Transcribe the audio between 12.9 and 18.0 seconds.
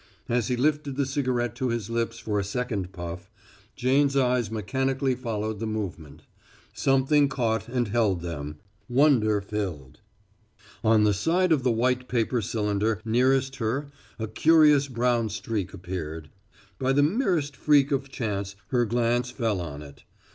nearest her a curious brown streak appeared by the merest freak